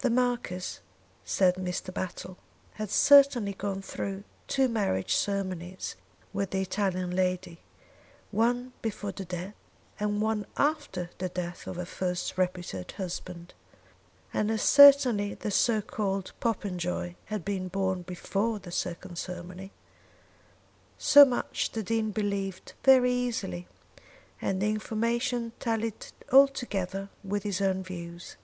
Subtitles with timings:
[0.00, 0.80] "The Marquis,"
[1.24, 1.90] said Mr.
[1.90, 2.36] Battle,
[2.74, 5.96] "had certainly gone through two marriage ceremonies
[6.34, 7.60] with the Italian lady,
[8.30, 9.54] one before the death
[9.98, 13.54] and one after the death of her first reputed husband.
[14.34, 19.72] And as certainly the so called Popenjoy had been born before the second ceremony."
[20.98, 23.66] So much the Dean believed very easily,
[24.42, 28.36] and the information tallied altogether with his own views.